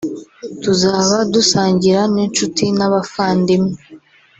tuzaba 0.61 1.17
dusangira 1.33 2.01
n’inshuti 2.13 2.65
n’abafandimwe 2.77 3.75